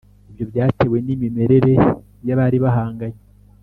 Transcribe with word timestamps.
ibyo 0.29 0.45
byatewe 0.51 0.97
n'imimerere 1.05 1.71
y'abari 2.27 2.57
bahanganye. 2.63 3.19